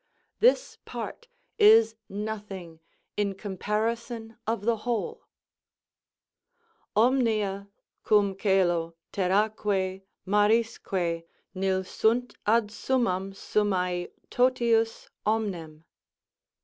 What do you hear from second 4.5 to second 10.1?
the whole: Omnia cum colo, terràque,